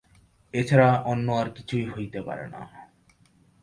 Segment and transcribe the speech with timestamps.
[0.53, 2.61] এ-ছাড়া অন্য আর কিছুই হইতে পারে না।